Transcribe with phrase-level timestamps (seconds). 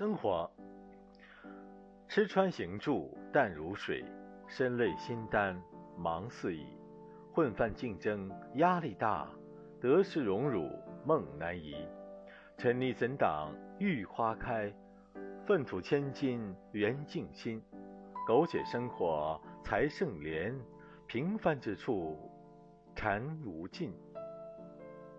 [0.00, 0.50] 生活，
[2.08, 4.02] 吃穿行住淡如水，
[4.48, 5.62] 身累心担
[5.94, 6.64] 忙似蚁，
[7.34, 9.28] 混饭竞争压力大，
[9.78, 10.70] 得失荣辱
[11.04, 11.86] 梦难移。
[12.56, 14.72] 沉溺怎挡玉花开？
[15.46, 17.62] 粪土千金缘尽心。
[18.26, 20.58] 苟且生活才胜廉，
[21.06, 22.16] 平凡之处
[22.94, 23.92] 禅无尽。